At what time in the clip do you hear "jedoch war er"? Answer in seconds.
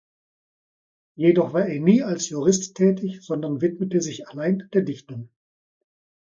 1.15-1.79